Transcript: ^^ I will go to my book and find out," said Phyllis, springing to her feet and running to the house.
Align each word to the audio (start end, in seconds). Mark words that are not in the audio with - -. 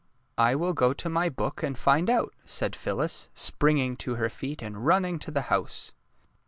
^^ 0.01 0.03
I 0.35 0.55
will 0.55 0.73
go 0.73 0.93
to 0.93 1.09
my 1.09 1.29
book 1.29 1.61
and 1.61 1.77
find 1.77 2.09
out," 2.09 2.33
said 2.43 2.75
Phyllis, 2.75 3.29
springing 3.35 3.95
to 3.97 4.15
her 4.15 4.29
feet 4.29 4.63
and 4.63 4.83
running 4.87 5.19
to 5.19 5.29
the 5.29 5.41
house. 5.53 5.93